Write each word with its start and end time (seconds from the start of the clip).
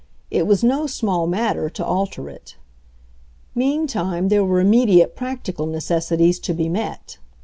It 0.31 0.47
was 0.47 0.63
no 0.63 0.87
small 0.87 1.27
matter 1.27 1.69
to 1.69 1.85
alter 1.85 2.27
it. 2.27 2.55
Meantime, 3.53 4.29
there 4.29 4.43
were 4.43 4.59
immediate 4.59 5.15
practical 5.15 5.67
necessities 5.67 6.39
to 6.39 6.55
be 6.55 6.67
met. 6.67 7.19